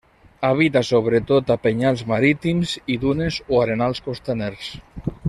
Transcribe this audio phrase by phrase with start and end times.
[0.47, 4.73] Habita sobretot a penyals marítims i dunes o arenals costaners.